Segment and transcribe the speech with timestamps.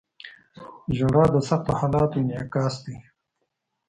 [0.97, 2.97] •ژړا د سختو حالاتو انعکاس دی.